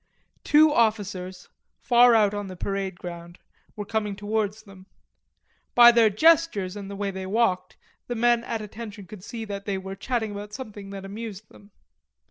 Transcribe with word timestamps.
Two 0.43 0.73
officers, 0.73 1.47
far 1.79 2.15
out 2.15 2.33
on 2.33 2.47
the 2.47 2.55
parade 2.55 2.97
ground, 2.97 3.37
were 3.75 3.85
coming 3.85 4.15
towards 4.15 4.63
them. 4.63 4.87
By 5.75 5.91
their 5.91 6.09
gestures 6.09 6.75
and 6.75 6.89
the 6.89 6.95
way 6.95 7.11
they 7.11 7.27
walked, 7.27 7.77
the 8.07 8.15
men 8.15 8.43
at 8.45 8.63
attention 8.63 9.05
could 9.05 9.23
see 9.23 9.45
that 9.45 9.65
they 9.65 9.77
were 9.77 9.95
chatting 9.95 10.31
about 10.31 10.53
something 10.53 10.89
that 10.89 11.05
amused 11.05 11.49
them. 11.49 11.69